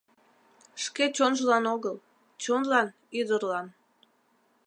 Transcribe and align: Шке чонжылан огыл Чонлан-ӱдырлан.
Шке 0.83 1.05
чонжылан 1.15 1.65
огыл 1.75 1.95
Чонлан-ӱдырлан. 2.43 3.67